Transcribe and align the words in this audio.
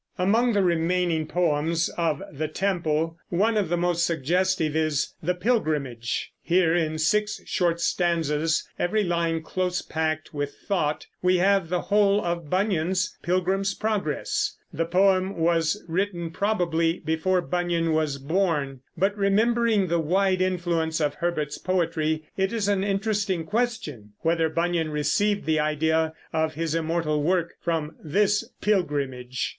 Among 0.17 0.53
the 0.53 0.63
remaining 0.63 1.27
poems 1.27 1.87
of 1.89 2.23
The 2.33 2.47
Temple 2.47 3.19
one 3.29 3.55
of 3.55 3.69
the 3.69 3.77
most 3.77 4.03
suggestive 4.03 4.75
is 4.75 5.13
"The 5.21 5.35
Pilgrimage." 5.35 6.31
Here 6.41 6.73
in 6.73 6.97
six 6.97 7.39
short 7.45 7.79
stanzas, 7.79 8.67
every 8.79 9.03
line 9.03 9.43
close 9.43 9.83
packed 9.83 10.33
with 10.33 10.55
thought, 10.67 11.05
we 11.21 11.37
have 11.37 11.69
the 11.69 11.81
whole 11.81 12.19
of 12.25 12.49
Bunyan's 12.49 13.15
Pilgrim's 13.21 13.75
Progress. 13.75 14.57
The 14.73 14.87
poem 14.87 15.37
was 15.37 15.85
written 15.87 16.31
probably 16.31 16.97
before 16.97 17.39
Bunyan 17.41 17.93
was 17.93 18.17
born, 18.17 18.79
but 18.97 19.15
remembering 19.15 19.85
the 19.85 19.99
wide 19.99 20.41
influence 20.41 20.99
of 20.99 21.13
Herbert's 21.13 21.59
poetry, 21.59 22.25
it 22.35 22.51
is 22.51 22.67
an 22.67 22.83
interesting 22.83 23.45
question 23.45 24.13
whether 24.21 24.49
Bunyan 24.49 24.89
received 24.89 25.45
the 25.45 25.59
idea 25.59 26.13
of 26.33 26.55
his 26.55 26.73
immortal 26.73 27.21
work 27.21 27.53
from 27.61 27.95
this 28.03 28.49
"Pilgrimage." 28.61 29.49